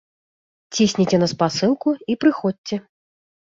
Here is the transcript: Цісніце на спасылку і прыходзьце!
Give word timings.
Цісніце 0.75 1.19
на 1.25 1.29
спасылку 1.35 1.89
і 2.11 2.19
прыходзьце! 2.27 2.83